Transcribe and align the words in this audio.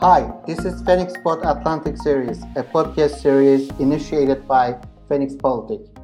Hi, 0.00 0.32
this 0.46 0.64
is 0.64 0.80
Phoenix 0.80 1.12
Pod 1.22 1.44
Atlantic 1.44 1.98
Series, 1.98 2.42
a 2.56 2.62
podcast 2.62 3.20
series 3.20 3.68
initiated 3.78 4.48
by 4.48 4.80
Feniks 5.10 5.36
Politik. 5.36 5.94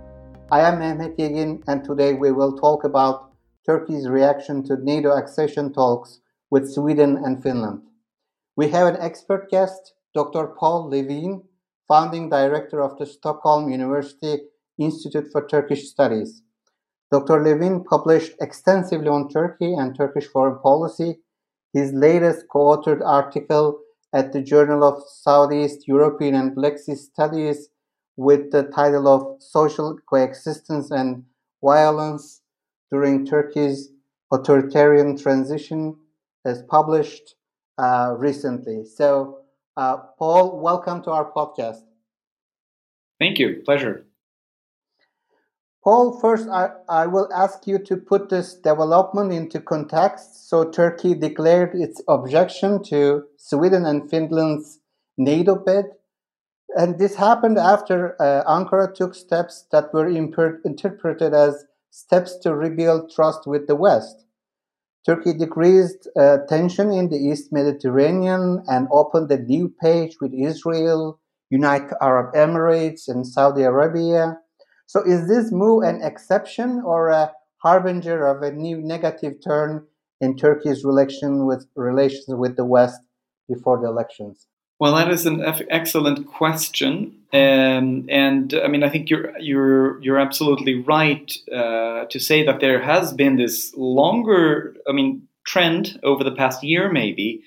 I 0.50 0.60
am 0.60 0.80
Mehmet 0.80 1.16
Yegin, 1.16 1.62
and 1.66 1.82
today 1.82 2.12
we 2.12 2.30
will 2.30 2.58
talk 2.58 2.84
about 2.84 3.30
Turkey's 3.64 4.06
reaction 4.06 4.62
to 4.64 4.76
NATO 4.76 5.16
accession 5.16 5.72
talks 5.72 6.20
with 6.50 6.70
Sweden 6.70 7.16
and 7.24 7.42
Finland. 7.42 7.80
We 8.54 8.68
have 8.68 8.86
an 8.86 9.00
expert 9.00 9.48
guest, 9.50 9.94
Dr. 10.14 10.48
Paul 10.48 10.90
Levin, 10.90 11.44
founding 11.88 12.28
director 12.28 12.82
of 12.82 12.98
the 12.98 13.06
Stockholm 13.06 13.70
University 13.70 14.42
Institute 14.78 15.28
for 15.32 15.46
Turkish 15.46 15.88
Studies. 15.88 16.42
Dr. 17.10 17.42
Levin 17.42 17.82
published 17.82 18.34
extensively 18.42 19.08
on 19.08 19.30
Turkey 19.30 19.72
and 19.72 19.96
Turkish 19.96 20.26
foreign 20.26 20.58
policy. 20.58 21.20
His 21.72 21.94
latest 21.94 22.44
co 22.52 22.76
authored 22.76 23.00
article 23.02 23.80
at 24.16 24.32
the 24.32 24.40
Journal 24.40 24.82
of 24.82 25.02
Southeast 25.06 25.86
European 25.86 26.34
and 26.34 26.54
Black 26.54 26.78
Sea 26.78 26.94
Studies 26.94 27.68
with 28.16 28.50
the 28.50 28.62
title 28.62 29.06
of 29.06 29.42
Social 29.42 29.98
Coexistence 30.08 30.90
and 30.90 31.22
Violence 31.62 32.40
During 32.90 33.26
Turkey's 33.26 33.90
Authoritarian 34.32 35.18
Transition 35.18 35.96
is 36.46 36.62
published 36.62 37.34
uh, 37.76 38.14
recently. 38.16 38.86
So, 38.86 39.40
uh, 39.76 39.98
Paul, 40.18 40.62
welcome 40.62 41.02
to 41.02 41.10
our 41.10 41.30
podcast. 41.30 41.82
Thank 43.20 43.38
you. 43.38 43.60
Pleasure. 43.66 44.05
Paul, 45.86 46.18
first, 46.18 46.48
I, 46.48 46.70
I 46.88 47.06
will 47.06 47.32
ask 47.32 47.64
you 47.64 47.78
to 47.78 47.96
put 47.96 48.28
this 48.28 48.54
development 48.54 49.32
into 49.32 49.60
context. 49.60 50.48
So, 50.50 50.68
Turkey 50.68 51.14
declared 51.14 51.76
its 51.76 52.02
objection 52.08 52.82
to 52.86 53.22
Sweden 53.36 53.86
and 53.86 54.10
Finland's 54.10 54.80
NATO 55.16 55.54
bid. 55.54 55.84
And 56.76 56.98
this 56.98 57.14
happened 57.14 57.56
after 57.56 58.20
uh, 58.20 58.42
Ankara 58.52 58.92
took 58.92 59.14
steps 59.14 59.66
that 59.70 59.94
were 59.94 60.10
imper- 60.10 60.58
interpreted 60.64 61.32
as 61.32 61.64
steps 61.92 62.36
to 62.38 62.52
rebuild 62.52 63.12
trust 63.14 63.46
with 63.46 63.68
the 63.68 63.76
West. 63.76 64.24
Turkey 65.06 65.34
decreased 65.34 66.08
uh, 66.18 66.38
tension 66.48 66.90
in 66.90 67.10
the 67.10 67.16
East 67.16 67.52
Mediterranean 67.52 68.64
and 68.66 68.88
opened 68.90 69.30
a 69.30 69.38
new 69.38 69.72
page 69.80 70.16
with 70.20 70.34
Israel, 70.34 71.20
United 71.48 71.94
Arab 72.02 72.34
Emirates, 72.34 73.06
and 73.06 73.24
Saudi 73.24 73.62
Arabia. 73.62 74.38
So, 74.86 75.02
is 75.02 75.28
this 75.28 75.52
move 75.52 75.82
an 75.82 76.00
exception 76.02 76.80
or 76.84 77.08
a 77.08 77.32
harbinger 77.58 78.26
of 78.26 78.42
a 78.42 78.52
new 78.52 78.78
negative 78.78 79.34
turn 79.44 79.84
in 80.20 80.36
Turkey's 80.36 80.84
relation 80.84 81.46
with 81.46 81.66
relations 81.74 82.26
with 82.28 82.56
the 82.56 82.64
West 82.64 83.00
before 83.48 83.80
the 83.80 83.88
elections? 83.88 84.46
Well, 84.78 84.94
that 84.94 85.10
is 85.10 85.24
an 85.24 85.42
excellent 85.70 86.26
question, 86.26 87.16
um, 87.32 88.06
and 88.10 88.52
I 88.62 88.68
mean, 88.68 88.84
I 88.84 88.90
think 88.90 89.08
you're 89.08 89.36
you're 89.38 90.00
you're 90.02 90.18
absolutely 90.18 90.82
right 90.82 91.34
uh, 91.50 92.04
to 92.10 92.20
say 92.20 92.44
that 92.44 92.60
there 92.60 92.82
has 92.82 93.14
been 93.14 93.36
this 93.36 93.72
longer, 93.74 94.76
I 94.86 94.92
mean, 94.92 95.22
trend 95.46 95.98
over 96.02 96.22
the 96.22 96.34
past 96.34 96.62
year, 96.62 96.92
maybe, 96.92 97.42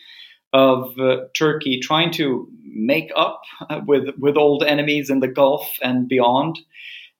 of 0.53 0.99
uh, 0.99 1.25
Turkey 1.35 1.79
trying 1.79 2.11
to 2.13 2.49
make 2.63 3.11
up 3.15 3.43
with 3.85 4.09
with 4.17 4.35
old 4.35 4.63
enemies 4.63 5.11
in 5.11 5.19
the 5.19 5.27
Gulf 5.27 5.77
and 5.83 6.09
beyond, 6.09 6.57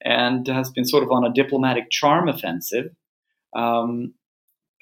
and 0.04 0.48
has 0.48 0.70
been 0.70 0.86
sort 0.86 1.04
of 1.04 1.12
on 1.12 1.26
a 1.26 1.34
diplomatic 1.34 1.90
charm 1.90 2.30
offensive. 2.30 2.92
Um, 3.56 4.14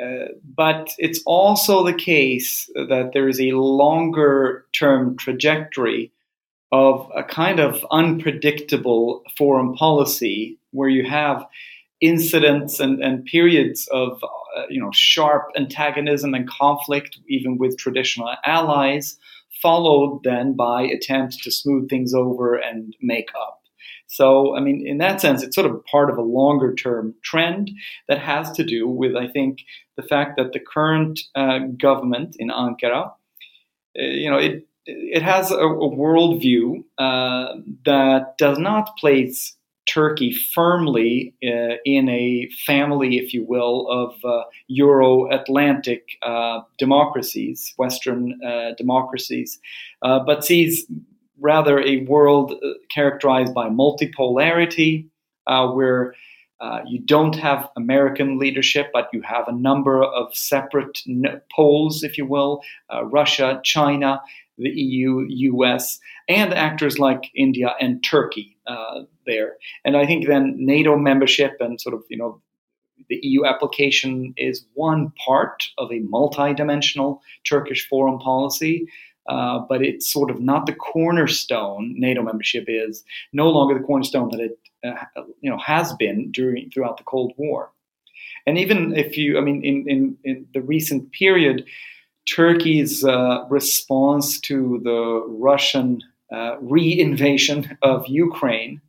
uh, 0.01 0.27
but 0.55 0.91
it's 0.99 1.21
also 1.25 1.83
the 1.83 1.93
case 1.93 2.69
that 2.75 3.11
there 3.13 3.27
is 3.27 3.41
a 3.41 3.51
longer 3.51 4.65
term 4.73 5.17
trajectory 5.17 6.11
of 6.71 7.09
a 7.15 7.23
kind 7.23 7.59
of 7.59 7.85
unpredictable 7.91 9.23
foreign 9.37 9.73
policy 9.73 10.59
where 10.71 10.89
you 10.89 11.09
have 11.09 11.45
incidents 12.01 12.79
and, 12.79 13.01
and 13.01 13.25
periods 13.25 13.87
of 13.91 14.21
uh, 14.23 14.63
you 14.69 14.79
know 14.79 14.91
sharp 14.93 15.47
antagonism 15.55 16.33
and 16.33 16.47
conflict 16.47 17.17
even 17.27 17.57
with 17.57 17.77
traditional 17.77 18.31
allies 18.45 19.17
followed 19.61 20.21
then 20.23 20.53
by 20.53 20.83
attempts 20.83 21.37
to 21.37 21.49
smooth 21.49 21.89
things 21.89 22.13
over 22.13 22.55
and 22.55 22.95
make 23.01 23.29
up 23.35 23.56
so, 24.17 24.57
I 24.57 24.61
mean, 24.61 24.83
in 24.87 24.97
that 24.97 25.21
sense, 25.21 25.43
it's 25.43 25.53
sort 25.53 25.69
of 25.69 25.85
part 25.85 26.09
of 26.09 26.17
a 26.17 26.23
longer 26.23 26.73
term 26.73 27.13
trend 27.23 27.69
that 28.07 28.17
has 28.17 28.51
to 28.53 28.63
do 28.63 28.87
with, 28.87 29.15
I 29.15 29.27
think, 29.27 29.59
the 29.95 30.01
fact 30.01 30.37
that 30.37 30.53
the 30.53 30.59
current 30.59 31.19
uh, 31.35 31.59
government 31.79 32.35
in 32.39 32.49
Ankara, 32.49 33.11
uh, 33.11 33.11
you 33.93 34.31
know, 34.31 34.39
it 34.39 34.65
it 34.87 35.21
has 35.21 35.51
a, 35.51 35.57
a 35.57 35.89
worldview 35.95 36.83
uh, 36.97 37.57
that 37.85 38.39
does 38.39 38.57
not 38.57 38.97
place 38.97 39.55
Turkey 39.85 40.33
firmly 40.55 41.35
uh, 41.43 41.75
in 41.85 42.09
a 42.09 42.49
family, 42.65 43.17
if 43.17 43.35
you 43.35 43.45
will, 43.45 43.87
of 43.87 44.15
uh, 44.25 44.45
Euro 44.67 45.29
Atlantic 45.29 46.07
uh, 46.23 46.61
democracies, 46.79 47.71
Western 47.77 48.39
democracies, 48.77 49.59
but 50.01 50.43
sees 50.43 50.87
rather 51.39 51.79
a 51.79 52.03
world 52.05 52.53
uh, 52.53 52.69
characterized 52.93 53.53
by 53.53 53.69
multipolarity, 53.69 55.07
uh, 55.47 55.67
where 55.67 56.13
uh, 56.59 56.81
you 56.87 56.99
don't 56.99 57.35
have 57.35 57.69
American 57.75 58.39
leadership, 58.39 58.89
but 58.91 59.09
you 59.13 59.21
have 59.21 59.47
a 59.47 59.51
number 59.51 60.03
of 60.03 60.35
separate 60.35 61.03
poles, 61.55 62.03
if 62.03 62.17
you 62.17 62.25
will 62.25 62.61
uh, 62.93 63.05
Russia, 63.05 63.61
China, 63.63 64.21
the 64.57 64.69
EU, 64.69 65.25
US, 65.27 65.99
and 66.27 66.53
actors 66.53 66.97
like 66.97 67.29
India 67.35 67.75
and 67.79 68.03
Turkey 68.03 68.57
uh, 68.65 69.01
there. 69.25 69.57
And 69.85 69.95
I 69.95 70.05
think 70.05 70.27
then 70.27 70.55
NATO 70.57 70.97
membership 70.97 71.57
and 71.59 71.79
sort 71.79 71.93
of, 71.93 72.03
you 72.09 72.17
know, 72.17 72.41
the 73.09 73.19
EU 73.21 73.45
application 73.45 74.33
is 74.35 74.65
one 74.73 75.13
part 75.23 75.63
of 75.77 75.91
a 75.91 76.01
multidimensional 76.01 77.19
Turkish 77.47 77.87
foreign 77.87 78.17
policy. 78.17 78.87
Uh, 79.27 79.59
but 79.67 79.81
it's 79.81 80.11
sort 80.11 80.31
of 80.31 80.39
not 80.39 80.65
the 80.65 80.73
cornerstone. 80.73 81.93
NATO 81.97 82.21
membership 82.21 82.65
is 82.67 83.03
no 83.33 83.49
longer 83.49 83.77
the 83.77 83.85
cornerstone 83.85 84.29
that 84.31 84.39
it 84.39 84.59
uh, 84.85 85.23
you 85.41 85.49
know 85.49 85.57
has 85.57 85.93
been 85.93 86.31
during 86.31 86.69
throughout 86.69 86.97
the 86.97 87.03
Cold 87.03 87.33
War. 87.37 87.71
And 88.45 88.57
even 88.57 88.95
if 88.95 89.17
you, 89.17 89.37
I 89.37 89.41
mean, 89.41 89.63
in 89.63 89.87
in, 89.89 90.17
in 90.23 90.47
the 90.53 90.61
recent 90.61 91.11
period, 91.11 91.65
Turkey's 92.25 93.03
uh, 93.03 93.45
response 93.49 94.39
to 94.41 94.79
the 94.83 95.25
Russian 95.27 96.01
uh, 96.31 96.57
re-invasion 96.59 97.77
of 97.81 98.07
Ukraine. 98.07 98.81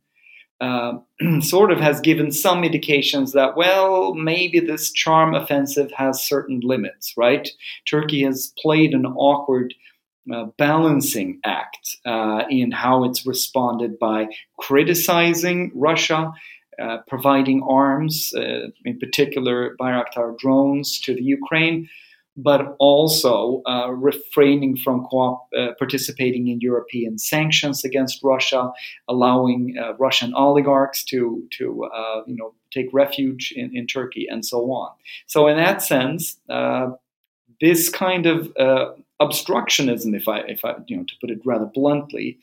Uh, 0.61 0.97
sort 1.39 1.71
of 1.71 1.79
has 1.79 2.01
given 2.01 2.33
some 2.33 2.65
indications 2.65 3.31
that, 3.31 3.55
well, 3.55 4.13
maybe 4.13 4.59
this 4.59 4.91
charm 4.91 5.33
offensive 5.33 5.89
has 5.93 6.21
certain 6.21 6.59
limits, 6.61 7.13
right? 7.15 7.47
Turkey 7.89 8.23
has 8.23 8.51
played 8.61 8.93
an 8.93 9.05
awkward 9.05 9.73
uh, 10.31 10.45
balancing 10.57 11.39
act 11.43 11.97
uh, 12.05 12.43
in 12.49 12.71
how 12.71 13.03
it's 13.03 13.25
responded 13.25 13.97
by 13.97 14.27
criticizing 14.57 15.71
Russia, 15.73 16.31
uh, 16.81 16.97
providing 17.07 17.63
arms, 17.63 18.31
uh, 18.35 18.67
in 18.85 18.99
particular 18.99 19.75
Bayraktar 19.81 20.37
drones, 20.37 20.99
to 21.01 21.13
the 21.13 21.23
Ukraine, 21.23 21.89
but 22.37 22.75
also 22.79 23.61
uh, 23.65 23.89
refraining 23.89 24.77
from 24.77 25.05
co- 25.11 25.41
participating 25.77 26.47
in 26.47 26.61
European 26.61 27.17
sanctions 27.17 27.83
against 27.83 28.23
Russia, 28.23 28.71
allowing 29.09 29.75
Russian 29.97 30.33
oligarchs 30.35 31.03
to 31.05 31.43
to 31.57 31.89
you 32.27 32.37
know 32.37 32.53
take 32.71 32.87
refuge 32.93 33.51
in, 33.55 33.75
in 33.75 33.87
Turkey, 33.87 34.27
and 34.29 34.45
so 34.45 34.71
on. 34.71 34.91
So 35.27 35.47
in 35.47 35.57
that 35.57 35.81
sense 35.81 36.37
this 37.61 37.89
kind 37.89 38.25
of 38.25 38.51
uh, 38.57 38.91
obstructionism, 39.21 40.15
if 40.15 40.27
I, 40.27 40.39
if 40.41 40.63
I, 40.63 40.75
you 40.87 40.97
know, 40.97 41.03
to 41.03 41.13
put 41.21 41.29
it 41.29 41.39
rather 41.45 41.65
bluntly, 41.65 42.37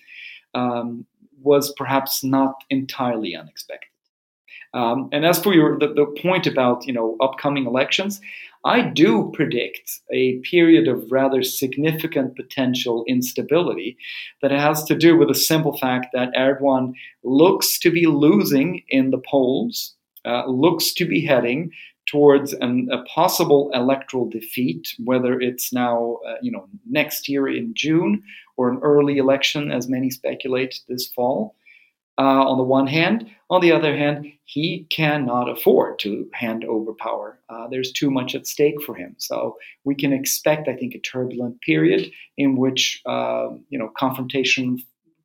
um, 0.54 1.06
was 1.42 1.72
perhaps 1.72 2.24
not 2.24 2.54
entirely 2.70 3.36
unexpected. 3.36 3.90
Um, 4.74 5.08
and 5.12 5.24
as 5.24 5.42
for 5.42 5.54
your 5.54 5.78
the, 5.78 5.88
the 5.88 6.06
point 6.20 6.46
about 6.46 6.86
you 6.86 6.92
know 6.92 7.16
upcoming 7.20 7.66
elections, 7.66 8.20
I 8.64 8.82
do 8.82 9.30
predict 9.32 10.00
a 10.12 10.38
period 10.40 10.88
of 10.88 11.10
rather 11.10 11.42
significant 11.42 12.36
potential 12.36 13.04
instability 13.08 13.96
that 14.42 14.50
has 14.50 14.84
to 14.84 14.96
do 14.96 15.16
with 15.16 15.28
the 15.28 15.34
simple 15.34 15.78
fact 15.78 16.08
that 16.12 16.34
Erdogan 16.34 16.94
looks 17.22 17.78
to 17.78 17.90
be 17.90 18.06
losing 18.06 18.82
in 18.88 19.12
the 19.12 19.22
polls, 19.30 19.94
uh, 20.24 20.46
looks 20.46 20.92
to 20.94 21.06
be 21.06 21.24
heading 21.24 21.70
towards 22.06 22.52
an, 22.54 22.88
a 22.92 23.02
possible 23.04 23.70
electoral 23.74 24.28
defeat, 24.28 24.94
whether 25.04 25.40
it's 25.40 25.72
now, 25.72 26.18
uh, 26.28 26.36
you 26.42 26.52
know, 26.52 26.68
next 26.88 27.28
year 27.28 27.48
in 27.48 27.72
June 27.74 28.22
or 28.56 28.70
an 28.70 28.78
early 28.82 29.18
election, 29.18 29.70
as 29.72 29.88
many 29.88 30.10
speculate 30.10 30.80
this 30.88 31.08
fall. 31.08 31.54
uh, 32.18 32.22
on 32.22 32.56
the 32.58 32.64
one 32.64 32.86
hand. 32.86 33.28
On 33.50 33.60
the 33.60 33.72
other 33.72 33.96
hand, 33.96 34.26
he 34.44 34.86
cannot 34.90 35.48
afford 35.48 35.98
to 36.00 36.28
hand 36.32 36.64
over 36.64 36.92
power. 36.94 37.38
Uh, 37.48 37.68
there's 37.68 37.92
too 37.92 38.10
much 38.10 38.34
at 38.34 38.46
stake 38.46 38.80
for 38.82 38.94
him. 38.94 39.14
So 39.18 39.56
we 39.84 39.94
can 39.94 40.12
expect, 40.12 40.68
I 40.68 40.74
think, 40.74 40.94
a 40.94 41.00
turbulent 41.00 41.60
period 41.60 42.10
in 42.38 42.56
which 42.56 43.02
uh, 43.06 43.48
you 43.68 43.78
know 43.78 43.90
confrontation, 43.98 44.78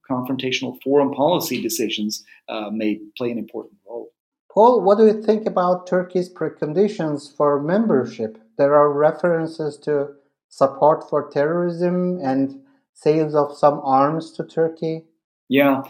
confrontational 0.09 0.81
foreign 0.83 1.13
policy 1.13 1.61
decisions 1.61 2.23
uh, 2.49 2.69
may 2.71 2.99
play 3.17 3.31
an 3.31 3.37
important 3.37 3.77
role. 3.87 4.10
Paul, 4.53 4.81
what 4.81 4.97
do 4.97 5.05
you 5.05 5.21
think 5.21 5.47
about 5.47 5.87
Turkey's 5.87 6.29
preconditions 6.29 7.33
for 7.33 7.61
membership? 7.61 8.37
There 8.57 8.75
are 8.75 8.91
references 8.91 9.77
to 9.79 10.09
support 10.49 11.09
for 11.09 11.29
terrorism 11.29 12.19
and 12.21 12.61
sales 12.93 13.33
of 13.33 13.57
some 13.57 13.79
arms 13.83 14.31
to 14.33 14.43
Turkey. 14.43 15.05
Yeah, 15.47 15.83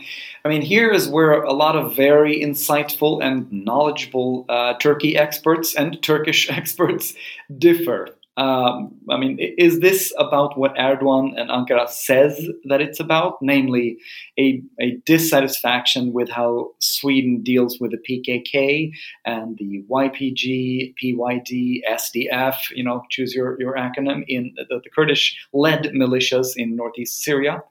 I 0.46 0.50
mean, 0.50 0.62
here 0.62 0.92
is 0.92 1.08
where 1.08 1.42
a 1.44 1.54
lot 1.54 1.76
of 1.76 1.96
very 1.96 2.40
insightful 2.40 3.24
and 3.24 3.52
knowledgeable 3.52 4.46
uh, 4.48 4.76
Turkey 4.80 5.18
experts 5.18 5.76
and 5.76 6.02
Turkish 6.02 6.50
experts 6.58 7.14
differ. 7.58 8.10
Um, 8.38 8.94
I 9.10 9.18
mean, 9.18 9.38
is 9.40 9.82
this 9.82 10.14
about 10.18 10.58
what 10.58 10.74
Erdogan 10.76 11.40
and 11.40 11.50
Ankara 11.50 11.90
says 11.90 12.42
that 12.70 12.80
it's 12.80 13.00
about, 13.00 13.38
namely 13.42 13.98
a, 14.40 14.62
a 14.80 14.98
dissatisfaction 15.06 16.14
with 16.14 16.30
how 16.30 16.72
Sweden 16.80 17.44
deals 17.44 17.80
with 17.82 17.92
the 17.92 17.98
PKK 17.98 18.92
and 19.26 19.58
the 19.58 19.84
YPG, 19.90 20.94
PYD, 21.04 21.82
SDF, 21.90 22.56
you 22.74 22.86
know, 22.86 23.04
choose 23.10 23.36
your, 23.36 23.60
your 23.60 23.76
acronym, 23.76 24.24
in 24.30 24.54
the, 24.56 24.80
the 24.82 24.90
Kurdish-led 24.96 25.92
militias 25.94 26.54
in 26.56 26.78
northeast 26.78 27.22
Syria? 27.24 27.62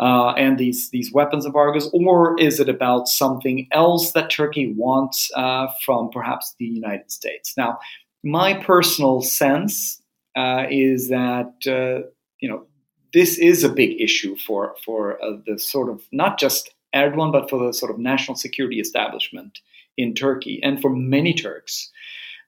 Uh, 0.00 0.32
and 0.32 0.58
these 0.58 0.90
these 0.90 1.12
weapons 1.12 1.46
embargoes, 1.46 1.88
or 1.94 2.34
is 2.40 2.58
it 2.58 2.68
about 2.68 3.06
something 3.06 3.68
else 3.70 4.10
that 4.10 4.28
Turkey 4.28 4.74
wants 4.76 5.30
uh, 5.36 5.68
from 5.84 6.10
perhaps 6.10 6.56
the 6.58 6.64
United 6.64 7.12
States? 7.12 7.54
Now, 7.56 7.78
my 8.24 8.54
personal 8.54 9.20
sense 9.20 10.02
uh, 10.36 10.64
is 10.70 11.08
that 11.08 11.52
uh, 11.66 12.08
you 12.40 12.48
know 12.48 12.66
this 13.12 13.38
is 13.38 13.62
a 13.62 13.68
big 13.68 14.00
issue 14.00 14.36
for 14.36 14.74
for 14.84 15.22
uh, 15.22 15.36
the 15.46 15.58
sort 15.58 15.88
of 15.90 16.02
not 16.10 16.38
just 16.38 16.70
Erdogan 16.94 17.32
but 17.32 17.48
for 17.48 17.64
the 17.64 17.72
sort 17.72 17.92
of 17.92 17.98
national 17.98 18.36
security 18.36 18.80
establishment 18.80 19.60
in 19.96 20.14
Turkey 20.14 20.60
and 20.62 20.80
for 20.80 20.90
many 20.90 21.34
Turks. 21.34 21.90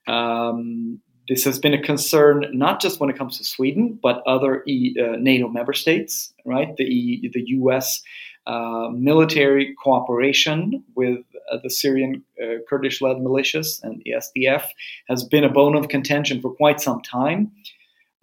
Um, 0.07 0.99
this 1.29 1.43
has 1.43 1.59
been 1.59 1.73
a 1.73 1.81
concern 1.81 2.45
not 2.53 2.81
just 2.81 2.99
when 2.99 3.09
it 3.09 3.17
comes 3.17 3.37
to 3.37 3.43
Sweden 3.43 3.99
but 4.01 4.23
other 4.25 4.63
e, 4.67 4.95
uh, 4.99 5.17
NATO 5.17 5.47
member 5.47 5.73
states. 5.73 6.33
Right, 6.45 6.75
the 6.75 6.83
e, 6.83 7.29
the 7.33 7.43
U.S. 7.47 8.01
Uh, 8.45 8.89
military 8.93 9.75
cooperation 9.83 10.83
with 10.95 11.19
the 11.63 11.69
Syrian 11.69 12.23
uh, 12.41 12.59
Kurdish 12.69 13.01
led 13.01 13.17
militias 13.17 13.81
and 13.83 14.01
the 14.03 14.15
SDF 14.17 14.65
has 15.07 15.23
been 15.23 15.43
a 15.43 15.51
bone 15.51 15.75
of 15.75 15.89
contention 15.89 16.41
for 16.41 16.53
quite 16.53 16.81
some 16.81 17.01
time. 17.01 17.51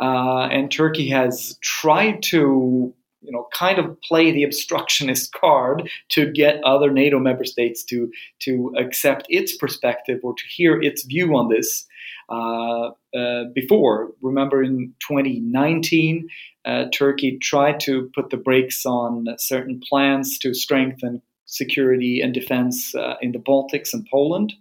Uh, 0.00 0.48
and 0.50 0.70
Turkey 0.70 1.08
has 1.08 1.56
tried 1.62 2.22
to 2.24 2.94
you 3.24 3.32
know, 3.32 3.48
kind 3.54 3.78
of 3.78 4.00
play 4.02 4.30
the 4.30 4.44
obstructionist 4.44 5.32
card 5.32 5.88
to 6.10 6.30
get 6.30 6.62
other 6.62 6.90
NATO 6.90 7.18
member 7.18 7.44
states 7.44 7.82
to 7.84 8.10
to 8.40 8.74
accept 8.78 9.26
its 9.28 9.56
perspective 9.56 10.20
or 10.22 10.34
to 10.34 10.42
hear 10.48 10.80
its 10.80 11.04
view 11.04 11.34
on 11.34 11.48
this. 11.48 11.86
Uh, 12.28 12.90
uh, 13.16 13.44
before, 13.54 14.10
remember 14.22 14.62
in 14.62 14.94
2019, 15.08 16.28
uh, 16.64 16.86
Turkey 16.92 17.38
tried 17.38 17.80
to 17.80 18.10
put 18.14 18.30
the 18.30 18.36
brakes 18.36 18.84
on 18.86 19.26
certain 19.38 19.80
plans 19.88 20.38
to 20.38 20.54
strengthen 20.54 21.20
security 21.46 22.20
and 22.20 22.34
defense 22.34 22.94
uh, 22.94 23.14
in 23.20 23.32
the 23.32 23.38
Baltics 23.38 23.92
and 23.92 24.06
Poland. 24.10 24.54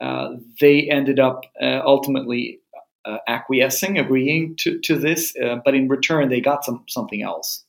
Uh, 0.00 0.36
they 0.60 0.90
ended 0.90 1.20
up 1.20 1.44
uh, 1.60 1.80
ultimately 1.84 2.58
uh, 3.04 3.18
acquiescing, 3.28 3.98
agreeing 3.98 4.54
to, 4.58 4.78
to 4.80 4.98
this, 4.98 5.34
uh, 5.42 5.56
but 5.64 5.74
in 5.74 5.88
return, 5.88 6.28
they 6.28 6.40
got 6.40 6.64
some 6.64 6.84
something 6.88 7.22
else. 7.22 7.64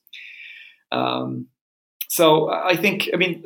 Um, 0.91 1.47
so 2.07 2.49
I 2.49 2.75
think, 2.75 3.09
I 3.13 3.17
mean, 3.17 3.43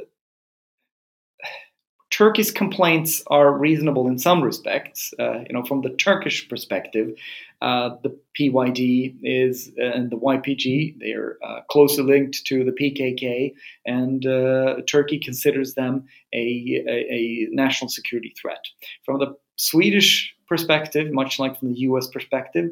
Turkey's 2.17 2.49
complaints 2.49 3.21
are 3.27 3.55
reasonable 3.55 4.07
in 4.07 4.17
some 4.17 4.41
respects. 4.41 5.13
Uh, 5.19 5.41
you 5.41 5.53
know, 5.53 5.63
from 5.63 5.81
the 5.81 5.91
Turkish 5.91 6.49
perspective, 6.49 7.15
uh, 7.61 7.91
the 8.01 8.17
PYD 8.35 9.15
is 9.21 9.71
uh, 9.79 9.83
and 9.83 10.09
the 10.09 10.17
YPG 10.17 10.95
they're 10.99 11.37
uh, 11.45 11.61
closely 11.69 12.03
linked 12.03 12.43
to 12.47 12.63
the 12.63 12.71
PKK, 12.71 13.53
and 13.85 14.25
uh, 14.25 14.81
Turkey 14.89 15.19
considers 15.19 15.75
them 15.75 16.07
a, 16.33 16.83
a, 16.87 17.13
a, 17.13 17.47
national 17.51 17.89
security 17.89 18.33
threat. 18.41 18.65
From 19.05 19.19
the 19.19 19.37
Swedish 19.57 20.33
perspective, 20.47 21.11
much 21.11 21.37
like 21.37 21.59
from 21.59 21.71
the 21.73 21.79
U.S. 21.81 22.07
perspective, 22.07 22.71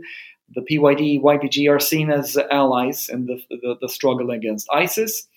the 0.55 0.61
PYD 0.61 1.21
YPG 1.21 1.69
are 1.69 1.79
seen 1.79 2.09
as 2.09 2.35
allies 2.49 3.09
in 3.09 3.27
the, 3.27 3.39
the, 3.49 3.77
the 3.79 3.89
struggle 3.89 4.31
against 4.31 4.67
ISIS 4.73 5.27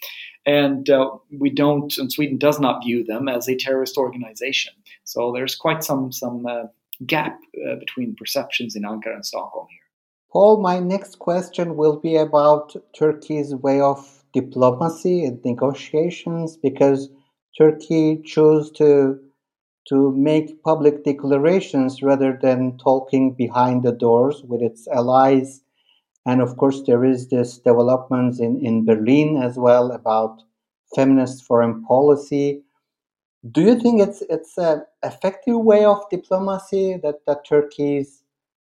and 0.48 0.88
uh, 0.88 1.10
we 1.30 1.50
don't, 1.50 1.96
and 1.98 2.10
Sweden 2.10 2.38
does 2.38 2.58
not 2.58 2.82
view 2.82 3.04
them 3.04 3.28
as 3.28 3.48
a 3.48 3.54
terrorist 3.54 3.98
organization. 3.98 4.72
So 5.04 5.30
there's 5.30 5.54
quite 5.54 5.84
some 5.84 6.10
some 6.10 6.46
uh, 6.46 6.64
gap 7.04 7.38
uh, 7.68 7.76
between 7.76 8.16
perceptions 8.16 8.74
in 8.74 8.82
Ankara 8.82 9.16
and 9.16 9.26
Stockholm 9.26 9.66
here. 9.68 9.86
Paul, 10.32 10.62
my 10.62 10.78
next 10.78 11.18
question 11.18 11.76
will 11.76 11.96
be 11.96 12.16
about 12.16 12.74
Turkey's 12.98 13.54
way 13.54 13.80
of 13.80 14.24
diplomacy 14.32 15.24
and 15.24 15.44
negotiations 15.44 16.56
because 16.56 17.10
Turkey 17.58 18.22
chose 18.24 18.70
to 18.72 19.20
to 19.90 20.12
make 20.12 20.62
public 20.62 21.04
declarations 21.04 22.02
rather 22.02 22.38
than 22.40 22.78
talking 22.78 23.34
behind 23.34 23.82
the 23.82 23.92
doors 23.92 24.42
with 24.44 24.62
its 24.62 24.88
allies 24.88 25.62
and 26.28 26.42
of 26.42 26.58
course, 26.58 26.82
there 26.86 27.06
is 27.06 27.28
this 27.28 27.56
developments 27.56 28.38
in, 28.38 28.60
in 28.62 28.84
Berlin 28.84 29.40
as 29.42 29.56
well 29.56 29.90
about 29.92 30.42
feminist 30.94 31.42
foreign 31.44 31.82
policy. 31.84 32.62
Do 33.50 33.62
you 33.62 33.80
think 33.80 34.02
it's 34.02 34.22
it's 34.28 34.58
an 34.58 34.84
effective 35.02 35.58
way 35.58 35.86
of 35.86 36.02
diplomacy 36.10 36.98
that, 37.02 37.24
that 37.26 37.46
Turkey 37.46 38.04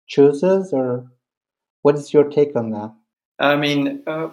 chooses, 0.06 0.72
or 0.72 1.10
what 1.82 1.96
is 1.96 2.14
your 2.14 2.30
take 2.30 2.54
on 2.54 2.70
that? 2.70 2.94
I 3.40 3.56
mean, 3.56 4.00
uh, 4.06 4.28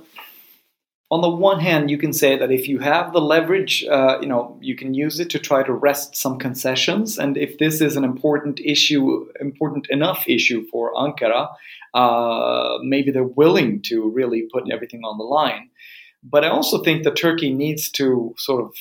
on 1.14 1.22
the 1.22 1.30
one 1.30 1.60
hand, 1.60 1.92
you 1.92 2.00
can 2.00 2.12
say 2.12 2.36
that 2.40 2.52
if 2.52 2.68
you 2.68 2.80
have 2.80 3.14
the 3.14 3.22
leverage, 3.22 3.86
uh, 3.86 4.18
you 4.20 4.28
know, 4.28 4.58
you 4.62 4.76
can 4.76 4.96
use 4.96 5.20
it 5.20 5.30
to 5.30 5.38
try 5.38 5.62
to 5.62 5.72
wrest 5.72 6.16
some 6.16 6.40
concessions. 6.40 7.20
And 7.20 7.38
if 7.38 7.60
this 7.60 7.82
is 7.82 7.96
an 7.96 8.04
important 8.04 8.60
issue, 8.60 9.28
important 9.40 9.86
enough 9.92 10.24
issue 10.28 10.66
for 10.72 10.92
Ankara, 10.96 11.50
uh, 11.94 12.80
maybe 12.82 13.12
they're 13.12 13.36
willing 13.44 13.84
to 13.84 14.10
really 14.10 14.48
put 14.52 14.72
everything 14.72 15.02
on 15.04 15.20
the 15.20 15.24
line. 15.24 15.70
But 16.24 16.44
I 16.44 16.48
also 16.48 16.82
think 16.82 17.04
that 17.04 17.16
Turkey 17.16 17.54
needs 17.54 17.92
to 17.92 18.34
sort 18.40 18.64
of, 18.64 18.72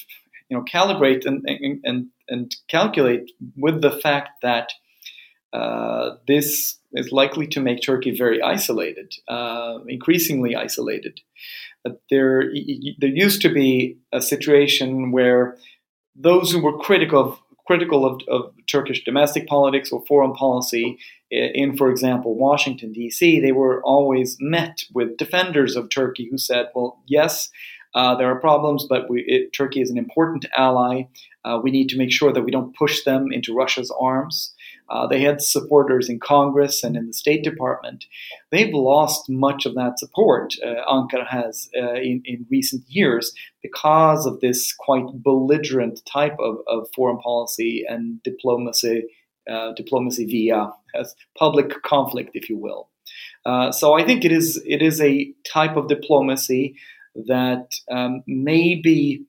you 0.49 0.57
know, 0.57 0.65
calibrate 0.65 1.27
and 1.27 1.47
and 1.85 2.07
and 2.29 2.57
calculate 2.69 3.31
with 3.59 3.83
the 3.83 3.91
fact 3.91 4.31
that 4.41 4.73
uh, 5.53 6.17
this 6.27 6.79
is 6.95 7.13
likely 7.13 7.47
to 7.49 7.61
make 7.61 7.83
Turkey 7.83 8.17
very 8.17 8.41
isolated, 8.41 9.13
uh, 9.29 9.81
increasingly 9.87 10.57
isolated. 10.57 11.21
There, 12.11 12.53
there 12.99 13.09
used 13.09 13.43
to 13.43 13.49
be 13.49 13.99
a 14.13 14.21
situation 14.21 15.13
where 15.13 15.57
those 16.15 16.53
who 16.53 16.63
were 16.63 16.79
critical 16.79 17.21
of 17.21 17.39
critical 17.67 18.05
of, 18.05 18.21
of, 18.29 18.53
Turkish 18.67 19.05
domestic 19.05 19.47
politics 19.47 19.93
or 19.93 20.05
foreign 20.07 20.33
policy 20.33 20.99
in, 21.31 21.77
for 21.77 21.91
example, 21.91 22.37
Washington, 22.37 22.93
D.C., 22.93 23.41
they 23.41 23.53
were 23.53 23.83
always 23.83 24.37
met 24.41 24.83
with 24.93 25.17
defenders 25.17 25.77
of 25.77 25.89
Turkey 25.89 26.29
who 26.31 26.37
said, 26.37 26.67
well, 26.75 27.03
yes, 27.07 27.49
uh, 27.95 28.15
there 28.17 28.29
are 28.29 28.41
problems, 28.41 28.87
but 28.89 29.09
we, 29.09 29.25
it, 29.27 29.53
Turkey 29.53 29.81
is 29.81 29.91
an 29.91 29.99
important 29.99 30.45
ally. 30.57 31.05
Uh, 31.45 31.61
we 31.63 31.71
need 31.71 31.89
to 31.89 31.99
make 31.99 32.13
sure 32.13 32.33
that 32.33 32.43
we 32.43 32.51
don't 32.51 32.77
push 32.77 33.05
them 33.05 33.33
into 33.33 33.55
Russia's 33.55 33.93
arms. 33.99 34.55
Uh, 34.93 35.07
they 35.07 35.23
had 35.23 35.41
supporters 35.41 36.11
in 36.11 36.21
Congress 36.21 36.85
and 36.85 36.97
in 36.97 37.07
the 37.07 37.15
State 37.15 37.43
Department. 37.43 38.05
They've 38.51 38.75
lost 38.75 39.31
much 39.31 39.65
of 39.65 39.75
that 39.75 39.99
support 39.99 40.53
uh, 40.63 40.85
Ankara 40.87 41.27
has 41.27 41.71
uh, 41.75 41.95
in, 41.95 42.21
in, 42.27 42.47
recent 42.51 42.85
years 42.89 43.33
because 43.63 44.27
of 44.27 44.41
this 44.41 44.75
quite 44.75 45.07
belligerent 45.15 46.03
type 46.05 46.37
of, 46.39 46.59
of 46.67 46.89
foreign 46.95 47.19
policy 47.19 47.85
and 47.89 48.23
diplomacy, 48.23 49.05
uh, 49.51 49.73
diplomacy 49.73 50.27
via 50.27 50.71
public 51.39 51.83
conflict, 51.83 52.33
if 52.35 52.51
you 52.51 52.59
will. 52.59 52.91
Uh, 53.47 53.73
so 53.73 53.95
I 53.95 54.05
think 54.05 54.27
it 54.27 54.33
is 54.33 54.63
it 54.67 54.83
is 54.83 55.01
a 55.01 55.33
type 55.51 55.77
of 55.77 55.89
diplomacy 55.89 56.77
that 57.15 57.71
um, 57.91 58.23
may 58.27 58.75
be 58.75 59.25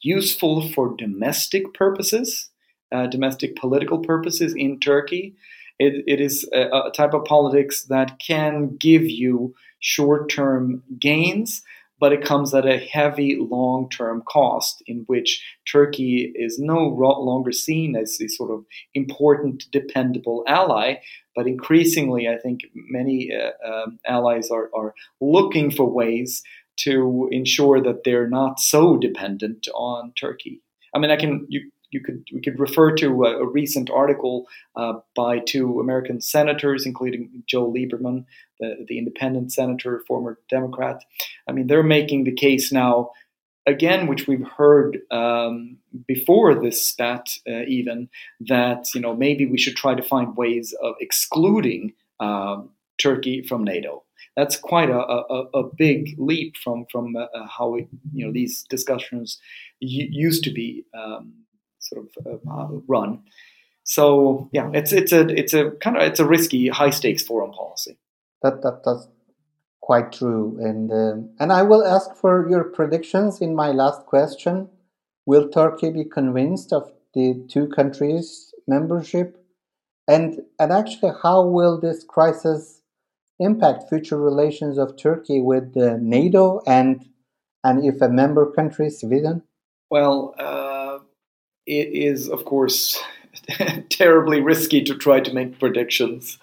useful 0.00 0.68
for 0.70 0.94
domestic 0.96 1.74
purposes 1.74 2.47
uh, 2.92 3.06
domestic 3.06 3.56
political 3.56 3.98
purposes 3.98 4.54
in 4.56 4.80
Turkey. 4.80 5.34
It, 5.78 6.04
it 6.06 6.20
is 6.20 6.48
a, 6.52 6.68
a, 6.68 6.90
type 6.92 7.14
of 7.14 7.24
politics 7.24 7.84
that 7.84 8.18
can 8.18 8.76
give 8.76 9.04
you 9.04 9.54
short 9.78 10.28
term 10.30 10.82
gains, 10.98 11.62
but 12.00 12.12
it 12.12 12.24
comes 12.24 12.52
at 12.52 12.66
a 12.66 12.78
heavy 12.78 13.36
long 13.38 13.88
term 13.88 14.22
cost 14.28 14.82
in 14.86 15.04
which 15.06 15.44
Turkey 15.70 16.32
is 16.34 16.58
no 16.58 16.88
longer 16.88 17.52
seen 17.52 17.94
as 17.94 18.20
a 18.20 18.28
sort 18.28 18.50
of 18.50 18.64
important, 18.94 19.66
dependable 19.70 20.42
ally. 20.48 20.96
But 21.36 21.46
increasingly, 21.46 22.26
I 22.28 22.38
think 22.38 22.62
many 22.74 23.30
uh, 23.32 23.50
um, 23.64 24.00
allies 24.04 24.50
are, 24.50 24.70
are 24.74 24.94
looking 25.20 25.70
for 25.70 25.88
ways 25.88 26.42
to 26.78 27.28
ensure 27.30 27.80
that 27.80 28.04
they're 28.04 28.28
not 28.28 28.58
so 28.58 28.96
dependent 28.96 29.68
on 29.74 30.12
Turkey. 30.18 30.60
I 30.94 30.98
mean, 30.98 31.10
I 31.10 31.16
can 31.16 31.46
you 31.48 31.70
you 31.90 32.00
could 32.00 32.24
we 32.32 32.40
could 32.40 32.58
refer 32.58 32.94
to 32.96 33.24
a, 33.24 33.38
a 33.38 33.46
recent 33.46 33.90
article 33.90 34.46
uh, 34.76 34.94
by 35.16 35.38
two 35.38 35.80
American 35.80 36.20
senators, 36.20 36.86
including 36.86 37.42
Joe 37.46 37.70
Lieberman, 37.70 38.24
the, 38.60 38.84
the 38.86 38.98
independent 38.98 39.52
senator, 39.52 40.04
former 40.06 40.38
Democrat. 40.48 41.02
I 41.48 41.52
mean, 41.52 41.66
they're 41.66 41.82
making 41.82 42.24
the 42.24 42.34
case 42.34 42.72
now 42.72 43.10
again, 43.68 44.06
which 44.06 44.26
we've 44.26 44.46
heard 44.56 44.98
um, 45.10 45.76
before 46.06 46.54
this 46.54 46.84
stat, 46.84 47.28
uh, 47.48 47.62
even 47.68 48.08
that 48.40 48.86
you 48.94 49.00
know 49.00 49.14
maybe 49.14 49.46
we 49.46 49.58
should 49.58 49.76
try 49.76 49.94
to 49.94 50.02
find 50.02 50.36
ways 50.36 50.74
of 50.82 50.94
excluding 51.00 51.92
um, 52.20 52.70
Turkey 52.98 53.42
from 53.42 53.64
NATO. 53.64 54.04
That's 54.36 54.56
quite 54.56 54.90
a, 54.90 54.98
a, 54.98 55.44
a 55.54 55.62
big 55.76 56.14
leap 56.18 56.56
from 56.56 56.86
from 56.90 57.16
uh, 57.16 57.26
how 57.46 57.76
you 57.76 58.26
know 58.26 58.32
these 58.32 58.64
discussions 58.68 59.38
used 59.80 60.44
to 60.44 60.50
be 60.50 60.84
um, 60.94 61.34
sort 61.88 62.06
of 62.26 62.40
uh, 62.50 62.80
run. 62.86 63.22
So 63.88 64.50
yeah, 64.52 64.70
it's 64.74 64.92
it's 64.92 65.12
a 65.12 65.26
it's 65.28 65.54
a 65.54 65.70
kind 65.80 65.96
of 65.96 66.02
it's 66.02 66.20
a 66.20 66.26
risky, 66.26 66.68
high 66.68 66.90
stakes 66.90 67.22
foreign 67.22 67.52
policy. 67.52 67.96
That 68.42 68.60
that 68.62 68.82
that's 68.84 69.08
quite 69.80 70.12
true, 70.12 70.58
and 70.60 70.92
uh, 70.92 71.26
and 71.40 71.52
I 71.52 71.62
will 71.62 71.82
ask 71.82 72.14
for 72.14 72.48
your 72.50 72.64
predictions 72.64 73.40
in 73.40 73.54
my 73.54 73.70
last 73.70 74.04
question. 74.04 74.68
Will 75.24 75.48
Turkey 75.48 75.90
be 75.90 76.04
convinced 76.04 76.70
of 76.72 76.92
the 77.14 77.42
two 77.48 77.68
countries' 77.68 78.52
membership, 78.66 79.42
and 80.06 80.42
and 80.58 80.70
actually, 80.70 81.12
how 81.22 81.46
will 81.46 81.80
this 81.80 82.04
crisis 82.04 82.82
impact 83.38 83.88
future 83.88 84.18
relations 84.18 84.76
of 84.76 84.98
Turkey 84.98 85.40
with 85.40 85.74
uh, 85.78 85.96
NATO 85.98 86.60
and 86.66 87.06
and 87.64 87.82
if 87.86 88.02
a 88.02 88.08
member 88.10 88.52
country, 88.52 88.90
Sweden? 88.90 89.44
Well. 89.88 90.34
Uh 90.38 90.67
it 91.68 91.92
is, 91.92 92.28
of 92.28 92.44
course, 92.44 92.98
terribly 93.90 94.40
risky 94.40 94.82
to 94.84 94.96
try 94.96 95.20
to 95.20 95.32
make 95.32 95.58
predictions. 95.58 96.38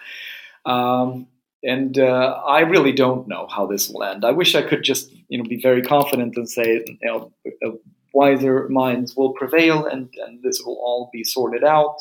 Um, 0.66 1.28
and 1.64 1.98
uh, 1.98 2.42
I 2.48 2.60
really 2.60 2.92
don't 2.92 3.28
know 3.28 3.48
how 3.48 3.66
this 3.66 3.90
will 3.90 4.04
end. 4.04 4.24
I 4.24 4.32
wish 4.32 4.54
I 4.54 4.62
could 4.62 4.84
just, 4.84 5.12
you 5.28 5.40
know, 5.40 5.44
be 5.44 5.60
very 5.60 5.82
confident 5.82 6.38
and 6.38 6.48
say, 6.48 6.86
you 6.86 6.98
know, 7.02 7.34
uh, 7.66 7.72
wiser 8.14 8.70
minds 8.70 9.16
will 9.16 9.34
prevail 9.34 9.86
and, 9.86 10.10
and 10.26 10.44
this 10.44 10.62
will 10.64 10.76
all 10.76 11.10
be 11.12 11.24
sorted 11.24 11.64
out. 11.64 11.98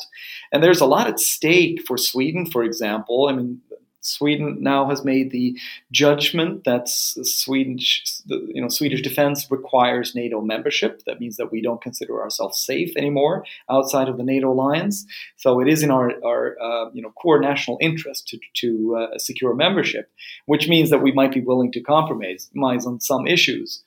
And 0.51 0.63
there's 0.63 0.81
a 0.81 0.85
lot 0.85 1.07
at 1.07 1.19
stake 1.19 1.81
for 1.85 1.97
Sweden, 1.97 2.45
for 2.45 2.63
example. 2.63 3.27
I 3.27 3.33
mean, 3.33 3.59
Sweden 4.05 4.57
now 4.61 4.87
has 4.89 5.03
made 5.03 5.31
the 5.31 5.57
judgment 5.91 6.63
that 6.63 6.87
Swedish, 6.87 8.21
you 8.27 8.61
know, 8.61 8.69
Swedish 8.69 9.01
defense 9.01 9.47
requires 9.49 10.15
NATO 10.15 10.41
membership. 10.41 11.03
That 11.05 11.19
means 11.19 11.37
that 11.37 11.51
we 11.51 11.61
don't 11.61 11.81
consider 11.81 12.21
ourselves 12.21 12.59
safe 12.59 12.95
anymore 12.95 13.45
outside 13.69 14.07
of 14.07 14.17
the 14.17 14.23
NATO 14.23 14.51
alliance. 14.51 15.05
So 15.37 15.59
it 15.59 15.67
is 15.67 15.83
in 15.83 15.91
our, 15.91 16.11
our 16.23 16.55
uh, 16.61 16.89
you 16.93 17.01
know, 17.01 17.11
core 17.11 17.39
national 17.39 17.77
interest 17.81 18.27
to, 18.29 18.39
to 18.61 18.95
uh, 18.95 19.17
secure 19.17 19.53
membership, 19.55 20.11
which 20.45 20.67
means 20.67 20.89
that 20.89 21.01
we 21.01 21.11
might 21.11 21.33
be 21.33 21.41
willing 21.41 21.71
to 21.71 21.81
compromise 21.81 22.49
on 22.55 22.99
some 22.99 23.25
issues. 23.27 23.83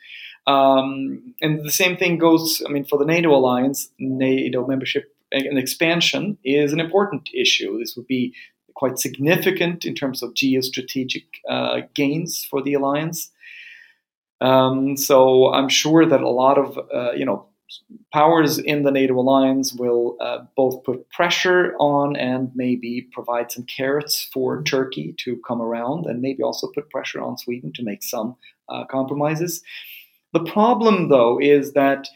Um, 0.46 1.34
and 1.42 1.64
the 1.64 1.70
same 1.70 1.96
thing 1.96 2.18
goes, 2.18 2.62
I 2.66 2.72
mean, 2.72 2.84
for 2.84 2.98
the 2.98 3.04
NATO 3.04 3.34
alliance, 3.34 3.90
NATO 3.98 4.66
membership 4.66 5.14
and 5.30 5.58
expansion 5.58 6.38
is 6.42 6.72
an 6.72 6.80
important 6.80 7.28
issue. 7.34 7.78
This 7.78 7.96
would 7.96 8.06
be 8.06 8.34
quite 8.78 8.98
significant 8.98 9.84
in 9.84 9.94
terms 9.94 10.22
of 10.22 10.34
geostrategic 10.34 11.24
uh, 11.50 11.80
gains 11.94 12.46
for 12.48 12.62
the 12.62 12.74
alliance. 12.74 13.30
Um, 14.40 14.96
so 14.96 15.52
I'm 15.52 15.68
sure 15.68 16.06
that 16.06 16.20
a 16.20 16.28
lot 16.28 16.58
of 16.58 16.78
uh, 16.94 17.12
you 17.12 17.24
know 17.24 17.48
powers 18.12 18.58
in 18.58 18.84
the 18.84 18.92
NATO 18.92 19.14
alliance 19.18 19.74
will 19.74 20.16
uh, 20.20 20.38
both 20.56 20.84
put 20.84 21.10
pressure 21.10 21.74
on 21.80 22.14
and 22.16 22.50
maybe 22.54 23.08
provide 23.12 23.50
some 23.50 23.64
carrots 23.64 24.28
for 24.32 24.62
Turkey 24.62 25.14
to 25.24 25.40
come 25.46 25.60
around, 25.60 26.06
and 26.06 26.22
maybe 26.22 26.44
also 26.44 26.68
put 26.72 26.88
pressure 26.88 27.20
on 27.20 27.36
Sweden 27.36 27.72
to 27.74 27.82
make 27.82 28.04
some 28.04 28.36
uh, 28.68 28.84
compromises. 28.84 29.60
The 30.32 30.44
problem, 30.44 31.08
though, 31.08 31.40
is 31.40 31.72
that 31.72 32.08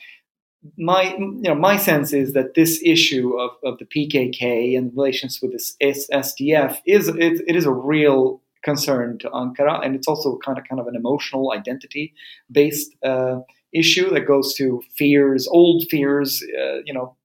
my 0.76 1.14
you 1.16 1.42
know 1.42 1.54
my 1.54 1.76
sense 1.76 2.12
is 2.12 2.32
that 2.34 2.54
this 2.54 2.80
issue 2.84 3.38
of, 3.38 3.50
of 3.64 3.78
the 3.78 3.84
PKK 3.84 4.76
and 4.76 4.92
relations 4.96 5.40
with 5.42 5.52
this 5.52 5.76
SDF 5.82 6.78
is 6.86 7.08
it, 7.08 7.42
it 7.46 7.56
is 7.56 7.66
a 7.66 7.72
real 7.72 8.40
concern 8.62 9.18
to 9.18 9.28
Ankara, 9.30 9.84
and 9.84 9.94
it's 9.94 10.06
also 10.06 10.38
kind 10.44 10.58
of 10.58 10.64
kind 10.68 10.80
of 10.80 10.86
an 10.86 10.96
emotional 10.96 11.52
identity 11.52 12.14
based 12.50 12.94
uh, 13.02 13.40
issue 13.72 14.10
that 14.10 14.26
goes 14.26 14.54
to 14.54 14.82
fears, 14.96 15.48
old 15.48 15.84
fears. 15.90 16.42
Uh, 16.42 16.78
you 16.84 16.94
know, 16.94 17.16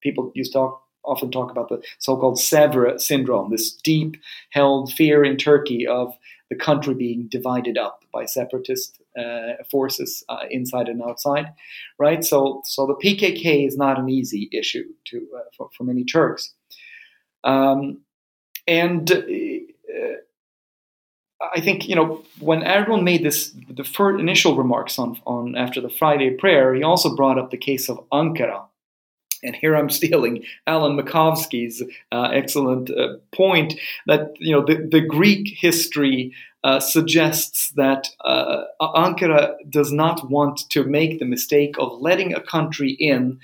people 0.00 0.30
used 0.34 0.52
to 0.52 0.58
talk, 0.58 0.82
often 1.04 1.30
talk 1.30 1.50
about 1.50 1.68
the 1.68 1.82
so-called 1.98 2.38
Sèvres 2.38 3.00
syndrome, 3.00 3.50
this 3.50 3.72
deep 3.72 4.16
held 4.50 4.92
fear 4.92 5.24
in 5.24 5.36
Turkey 5.36 5.86
of 5.86 6.14
the 6.50 6.56
country 6.56 6.94
being 6.94 7.28
divided 7.28 7.76
up 7.76 8.04
by 8.12 8.24
separatist 8.24 9.00
uh, 9.18 9.62
forces 9.70 10.24
uh, 10.28 10.44
inside 10.50 10.88
and 10.88 11.02
outside, 11.02 11.46
right? 11.98 12.24
So, 12.24 12.62
so 12.64 12.86
the 12.86 12.94
PKK 12.94 13.66
is 13.66 13.76
not 13.76 13.98
an 13.98 14.08
easy 14.08 14.48
issue 14.52 14.84
to 15.06 15.26
uh, 15.36 15.40
for, 15.56 15.70
for, 15.76 15.84
many 15.84 16.04
Turks, 16.04 16.52
um, 17.44 18.02
and 18.66 19.10
uh, 19.10 20.16
I 21.54 21.60
think 21.60 21.88
you 21.88 21.94
know 21.96 22.22
when 22.38 22.60
Erdogan 22.60 23.02
made 23.02 23.24
this 23.24 23.54
the 23.68 23.84
first 23.84 24.20
initial 24.20 24.56
remarks 24.56 24.98
on 24.98 25.20
on 25.26 25.56
after 25.56 25.80
the 25.80 25.90
Friday 25.90 26.30
prayer, 26.30 26.74
he 26.74 26.82
also 26.82 27.14
brought 27.14 27.38
up 27.38 27.50
the 27.50 27.56
case 27.56 27.88
of 27.88 28.04
Ankara. 28.12 28.66
And 29.46 29.56
here 29.56 29.76
I'm 29.76 29.90
stealing 30.00 30.44
Alan 30.66 30.98
Makovsky's 30.98 31.82
uh, 32.12 32.28
excellent 32.32 32.90
uh, 32.90 33.14
point 33.32 33.74
that 34.06 34.32
you 34.38 34.52
know 34.52 34.64
the, 34.64 34.86
the 34.90 35.00
Greek 35.00 35.56
history 35.56 36.34
uh, 36.64 36.80
suggests 36.80 37.70
that 37.76 38.08
uh, 38.24 38.64
Ankara 38.80 39.54
does 39.70 39.92
not 39.92 40.28
want 40.28 40.68
to 40.70 40.82
make 40.82 41.20
the 41.20 41.24
mistake 41.24 41.76
of 41.78 42.00
letting 42.00 42.34
a 42.34 42.40
country 42.40 42.90
in 42.90 43.38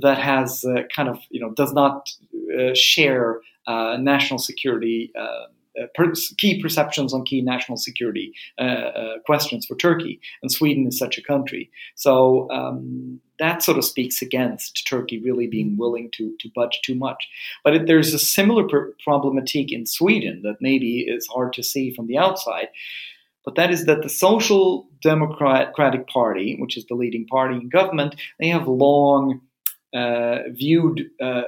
that 0.00 0.18
has 0.18 0.64
uh, 0.64 0.84
kind 0.96 1.10
of 1.10 1.18
you 1.30 1.38
know 1.38 1.52
does 1.52 1.74
not 1.74 2.10
uh, 2.58 2.74
share 2.74 3.40
uh, 3.66 3.98
national 4.00 4.38
security. 4.38 5.12
Per- 5.94 6.12
key 6.36 6.60
perceptions 6.60 7.14
on 7.14 7.24
key 7.24 7.40
national 7.40 7.78
security 7.78 8.34
questions 9.24 9.64
for 9.64 9.74
Turkey, 9.76 10.20
and 10.42 10.52
Sweden 10.52 10.86
is 10.86 10.98
such 10.98 11.16
a 11.16 11.22
country. 11.22 11.70
So 11.94 12.50
um, 12.50 13.20
that 13.42 13.62
sort 13.62 13.78
of 13.78 13.84
speaks 13.84 14.22
against 14.22 14.86
Turkey 14.86 15.20
really 15.20 15.46
being 15.46 15.76
willing 15.76 16.10
to, 16.16 16.34
to 16.40 16.48
budge 16.54 16.80
too 16.84 16.94
much. 16.94 17.28
But 17.64 17.74
it, 17.74 17.86
there's 17.86 18.14
a 18.14 18.18
similar 18.18 18.66
pr- 18.68 18.90
problematique 19.06 19.72
in 19.72 19.84
Sweden 19.86 20.42
that 20.42 20.56
maybe 20.60 21.00
is 21.00 21.26
hard 21.26 21.52
to 21.54 21.62
see 21.62 21.92
from 21.92 22.06
the 22.06 22.18
outside. 22.18 22.68
But 23.44 23.56
that 23.56 23.70
is 23.72 23.86
that 23.86 24.02
the 24.02 24.08
Social 24.08 24.86
Democratic 25.02 26.06
Party, 26.06 26.56
which 26.60 26.76
is 26.76 26.86
the 26.86 26.94
leading 26.94 27.26
party 27.26 27.56
in 27.56 27.68
government, 27.68 28.14
they 28.38 28.48
have 28.48 28.68
long 28.68 29.40
uh, 29.92 30.38
viewed 30.50 31.10
uh, 31.20 31.42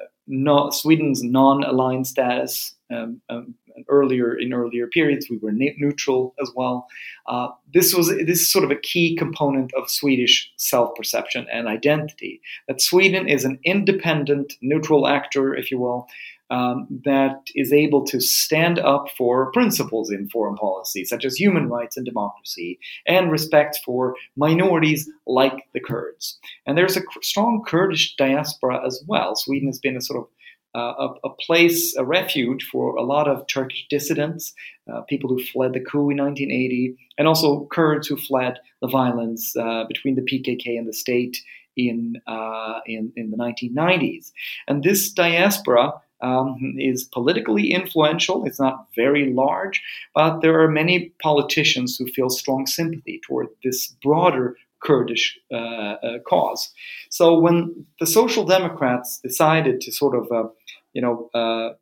Sweden's 0.71 1.23
non-aligned 1.23 2.07
status 2.07 2.75
um, 2.93 3.21
um, 3.29 3.55
earlier 3.89 4.35
in 4.35 4.53
earlier 4.53 4.87
periods 4.87 5.29
we 5.31 5.39
were 5.39 5.53
neutral 5.53 6.35
as 6.41 6.51
well. 6.55 6.87
Uh, 7.27 7.49
this 7.73 7.95
was 7.95 8.09
this 8.09 8.41
is 8.41 8.53
sort 8.53 8.65
of 8.65 8.71
a 8.71 8.77
key 8.77 9.17
component 9.17 9.73
of 9.75 9.91
Swedish 9.91 10.53
self-perception 10.57 11.47
and 11.53 11.69
identity. 11.69 12.41
That 12.69 12.81
Sweden 12.81 13.29
is 13.29 13.45
an 13.45 13.59
independent, 13.65 14.55
neutral 14.61 15.07
actor, 15.07 15.55
if 15.55 15.71
you 15.71 15.79
will, 15.79 16.07
um, 16.51 16.87
that 17.05 17.49
is 17.55 17.73
able 17.73 18.05
to 18.07 18.21
stand 18.21 18.79
up 18.79 19.09
for 19.17 19.51
principles 19.53 20.11
in 20.11 20.29
foreign 20.29 20.57
policy, 20.57 21.05
such 21.05 21.25
as 21.25 21.37
human 21.37 21.69
rights 21.69 21.97
and 21.97 22.05
democracy, 22.05 22.79
and 23.07 23.33
respect 23.33 23.81
for 23.85 24.15
minorities 24.37 25.11
like 25.27 25.67
the 25.73 25.81
Kurds. 25.81 26.39
And 26.67 26.77
there's 26.77 26.97
a 26.97 27.03
strong 27.23 27.63
Kurdish 27.67 28.17
diaspora 28.17 28.87
as 28.87 29.03
well. 29.09 29.35
Sweden 29.35 29.69
has 29.69 29.79
been 29.79 29.97
a 29.97 30.03
sort 30.03 30.21
of 30.21 30.29
a, 30.75 31.09
a, 31.25 31.31
place, 31.47 31.97
a 31.97 32.05
refuge 32.05 32.69
for 32.71 32.97
a 32.97 33.03
lot 33.03 33.29
of 33.29 33.47
Turkish 33.47 33.87
dissidents, 33.89 34.55
uh, 34.93 35.03
people 35.03 35.31
who 35.31 35.43
fled 35.43 35.73
the 35.73 35.81
coup 35.81 36.11
in 36.11 36.19
1980, 36.19 36.97
and 37.19 37.29
also 37.29 37.67
Kurds 37.67 38.09
who 38.09 38.17
fled 38.17 38.59
the 38.81 38.89
violence 38.89 39.57
uh, 39.57 39.85
between 39.87 40.17
the 40.17 40.23
PKK 40.23 40.79
and 40.79 40.89
the 40.89 40.93
state 40.93 41.37
in, 41.77 42.15
uh, 42.27 42.81
in, 42.87 43.13
in 43.17 43.31
the 43.31 43.37
1990s. 43.37 44.33
And 44.69 44.83
this 44.83 45.13
diaspora 45.13 45.93
um, 46.21 46.77
is 46.79 47.05
politically 47.05 47.71
influential. 47.71 48.45
It's 48.45 48.61
not 48.61 48.87
very 48.97 49.33
large, 49.33 49.83
but 50.15 50.41
there 50.41 50.61
are 50.61 50.71
many 50.71 51.13
politicians 51.23 51.97
who 51.99 52.07
feel 52.07 52.31
strong 52.31 52.67
sympathy 52.67 53.21
toward 53.27 53.49
this 53.63 53.89
broader 54.03 54.57
Kurdish 54.85 55.39
uh, 55.53 55.57
uh, 55.57 56.19
cause. 56.29 56.71
So 57.11 57.39
when 57.39 57.87
the 58.01 58.07
Social 58.07 58.45
Democrats 58.45 59.19
decided 59.19 59.81
to 59.81 59.93
sort 59.93 60.15
of, 60.15 60.31
uh, 60.31 60.49
you 60.95 61.03
know, 61.03 61.29
uh, 61.35 61.75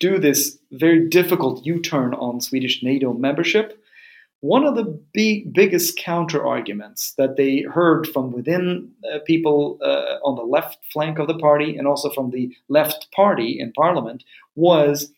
do 0.00 0.18
this 0.18 0.58
very 0.72 1.08
difficult 1.08 1.64
U-turn 1.64 2.12
on 2.14 2.40
Swedish 2.40 2.82
NATO 2.82 3.12
membership, 3.12 3.82
one 4.40 4.64
of 4.64 4.74
the 4.74 5.00
big, 5.14 5.54
biggest 5.54 5.96
counter 5.96 6.44
arguments 6.44 7.14
that 7.16 7.36
they 7.36 7.60
heard 7.60 8.08
from 8.08 8.32
within 8.32 8.90
uh, 9.10 9.20
people 9.24 9.78
uh, 9.80 10.18
on 10.24 10.34
the 10.34 10.42
left 10.42 10.78
flank 10.92 11.20
of 11.20 11.28
the 11.28 11.38
party 11.38 11.76
and 11.76 11.86
also 11.86 12.10
from 12.10 12.30
the 12.30 12.52
left 12.68 13.12
party 13.12 13.56
in 13.60 13.72
parliament 13.72 14.24
was 14.56 15.12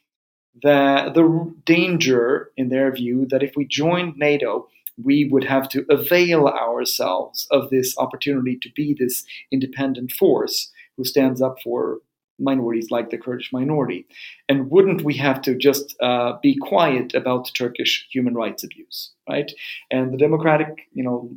that 0.62 1.14
the 1.14 1.54
danger, 1.64 2.50
in 2.59 2.69
their 2.69 2.93
view, 2.93 3.26
that 3.31 3.43
if 3.43 3.54
we 3.57 3.64
joined 3.64 4.19
NATO, 4.19 4.69
we 5.02 5.25
would 5.25 5.45
have 5.45 5.71
to 5.71 5.87
avail 5.88 6.47
ourselves 6.47 7.49
of 7.50 7.71
this 7.71 7.97
opportunity 7.97 8.59
to 8.61 8.71
be 8.76 8.95
this 8.95 9.25
independent 9.50 10.12
force 10.12 10.71
who 10.99 11.04
stands 11.04 11.40
up 11.40 11.57
for 11.64 11.99
minorities 12.38 12.91
like 12.91 13.11
the 13.11 13.19
Kurdish 13.19 13.53
minority? 13.53 14.07
And 14.49 14.71
wouldn't 14.71 15.03
we 15.03 15.14
have 15.14 15.41
to 15.43 15.55
just 15.55 15.95
uh, 16.00 16.35
be 16.43 16.57
quiet 16.57 17.14
about 17.14 17.47
the 17.47 17.53
Turkish 17.53 18.07
human 18.11 18.35
rights 18.35 18.64
abuse, 18.64 19.12
right? 19.29 19.50
And 19.91 20.12
the 20.12 20.19
democratic, 20.19 20.88
you 20.93 21.05
know, 21.05 21.31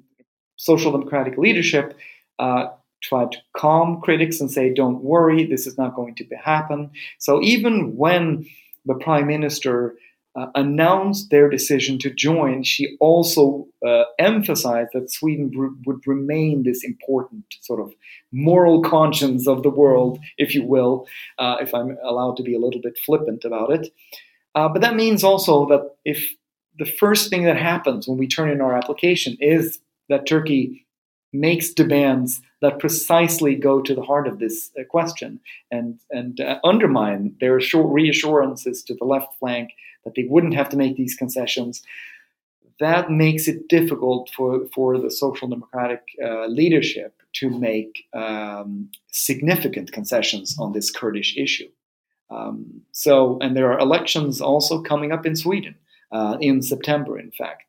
social 0.56 0.92
democratic 0.92 1.38
leadership 1.38 1.98
uh, 2.40 2.68
tried 3.02 3.32
to 3.32 3.38
calm 3.56 4.02
critics 4.02 4.42
and 4.42 4.52
say, 4.52 4.74
"Don't 4.74 5.04
worry, 5.04 5.46
this 5.46 5.68
is 5.68 5.78
not 5.78 5.96
going 5.96 6.16
to 6.16 6.26
happen." 6.36 6.92
So 7.20 7.42
even 7.42 7.96
when 7.96 8.46
the 8.86 8.96
prime 8.96 9.28
minister 9.28 9.96
uh, 10.38 10.48
announced 10.54 11.32
their 11.32 11.50
decision 11.50 11.98
to 11.98 12.14
join, 12.14 12.62
she 12.64 12.96
also 13.00 13.68
uh, 13.86 14.04
emphasized 14.20 14.90
that 14.94 15.12
Sweden 15.12 15.52
r- 15.58 15.72
would 15.86 16.06
remain 16.06 16.64
this 16.64 16.84
important 16.84 17.46
sort 17.62 17.80
of 17.80 17.92
moral 18.32 18.84
conscience 18.84 19.48
of 19.48 19.64
the 19.64 19.70
world, 19.70 20.20
if 20.38 20.54
you 20.54 20.64
will, 20.64 21.08
uh, 21.40 21.58
if 21.60 21.74
I'm 21.74 21.98
allowed 22.04 22.38
to 22.38 22.44
be 22.44 22.54
a 22.54 22.60
little 22.60 22.82
bit 22.82 22.98
flippant 23.04 23.46
about 23.46 23.72
it. 23.72 23.92
Uh, 24.54 24.70
but 24.70 24.82
that 24.82 24.96
means 24.96 25.24
also 25.24 25.68
that 25.68 25.96
if 26.06 26.34
the 26.78 26.86
first 26.86 27.30
thing 27.30 27.44
that 27.46 27.58
happens 27.58 28.08
when 28.08 28.18
we 28.18 28.28
turn 28.28 28.52
in 28.52 28.62
our 28.62 28.76
application 28.78 29.38
is 29.40 29.80
that 30.10 30.28
Turkey 30.28 30.87
makes 31.34 31.74
demands 31.74 32.42
that 32.62 32.80
precisely 32.80 33.56
go 33.56 33.82
to 33.82 33.94
the 33.94 34.02
heart 34.02 34.28
of 34.28 34.40
this 34.40 34.72
uh, 34.80 34.84
question 34.84 35.40
and 35.72 36.00
and 36.10 36.40
uh, 36.40 36.60
undermine 36.64 37.36
their 37.40 37.60
reassurances 37.74 38.84
to 38.84 38.94
the 38.96 39.06
left 39.06 39.38
flank 39.40 39.72
that 40.08 40.16
they 40.16 40.28
wouldn't 40.30 40.56
have 40.56 40.70
to 40.70 40.78
make 40.78 40.96
these 40.96 41.16
concessions. 41.16 41.84
That 42.80 43.10
makes 43.10 43.48
it 43.48 43.68
difficult 43.68 44.30
for, 44.36 44.68
for 44.74 45.00
the 45.00 45.10
social 45.10 45.48
democratic 45.48 46.04
uh, 46.24 46.46
leadership 46.46 47.14
to 47.34 47.50
make 47.50 48.06
um, 48.14 48.90
significant 49.12 49.92
concessions 49.92 50.58
on 50.60 50.74
this 50.74 50.92
Kurdish 50.92 51.36
issue. 51.38 51.70
Um, 52.30 52.82
so, 52.92 53.38
and 53.42 53.56
there 53.56 53.72
are 53.72 53.80
elections 53.80 54.42
also 54.42 54.82
coming 54.82 55.12
up 55.12 55.26
in 55.26 55.36
Sweden 55.36 55.76
uh, 56.12 56.38
in 56.40 56.62
September, 56.62 57.18
in 57.20 57.32
fact. 57.32 57.64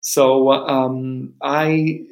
So, 0.00 0.52
um, 0.52 1.34
I 1.42 2.06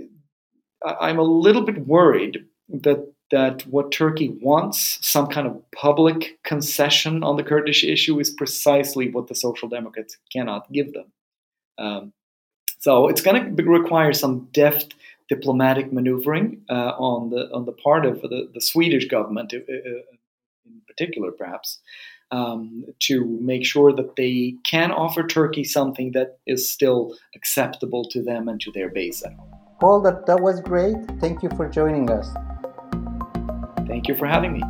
I'm 0.84 1.18
a 1.18 1.22
little 1.22 1.62
bit 1.62 1.86
worried 1.86 2.44
that 2.68 3.12
that 3.30 3.66
what 3.66 3.90
Turkey 3.90 4.28
wants, 4.40 4.98
some 5.02 5.26
kind 5.26 5.48
of 5.48 5.70
public 5.72 6.38
concession 6.44 7.24
on 7.24 7.36
the 7.36 7.42
Kurdish 7.42 7.82
issue, 7.82 8.20
is 8.20 8.30
precisely 8.30 9.10
what 9.10 9.26
the 9.26 9.34
Social 9.34 9.68
Democrats 9.68 10.16
cannot 10.32 10.70
give 10.72 10.92
them. 10.92 11.12
Um, 11.78 12.12
so 12.78 13.08
it's 13.08 13.20
going 13.20 13.56
to 13.56 13.62
require 13.64 14.12
some 14.12 14.48
deft 14.52 14.94
diplomatic 15.28 15.92
maneuvering 15.92 16.62
uh, 16.70 16.92
on 16.98 17.30
the 17.30 17.50
on 17.52 17.64
the 17.64 17.72
part 17.72 18.06
of 18.06 18.22
the, 18.22 18.48
the 18.54 18.60
Swedish 18.60 19.08
government, 19.08 19.52
uh, 19.52 19.58
uh, 19.58 20.02
in 20.64 20.82
particular, 20.86 21.32
perhaps, 21.32 21.80
um, 22.30 22.84
to 23.00 23.24
make 23.40 23.64
sure 23.64 23.92
that 23.92 24.14
they 24.16 24.54
can 24.64 24.92
offer 24.92 25.26
Turkey 25.26 25.64
something 25.64 26.12
that 26.12 26.38
is 26.46 26.70
still 26.70 27.16
acceptable 27.34 28.04
to 28.04 28.22
them 28.22 28.48
and 28.48 28.60
to 28.60 28.70
their 28.70 28.88
base 28.88 29.24
at 29.24 29.32
home. 29.32 29.65
Paul, 29.80 30.00
that, 30.02 30.26
that 30.26 30.40
was 30.40 30.60
great. 30.60 30.96
Thank 31.20 31.42
you 31.42 31.50
for 31.50 31.68
joining 31.68 32.10
us. 32.10 32.32
Thank 33.86 34.08
you 34.08 34.14
for 34.16 34.26
having 34.26 34.52
me. 34.52 34.62